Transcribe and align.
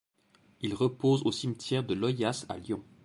Il 0.61 0.73
repose 0.73 1.21
au 1.25 1.31
cimetière 1.31 1.83
de 1.83 1.93
Loyasse 1.93 2.47
à 2.49 2.57
Lyon. 2.57 2.83